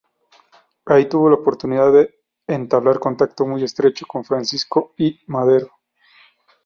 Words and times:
Ahí 0.87 1.07
tuvo 1.07 1.29
la 1.29 1.35
oportunidad 1.35 1.93
de 1.93 2.23
entablar 2.47 2.97
contacto 2.97 3.45
muy 3.45 3.63
estrecho 3.63 4.07
con 4.07 4.25
Francisco 4.25 4.95
I. 4.97 5.19
Madero. 5.27 5.71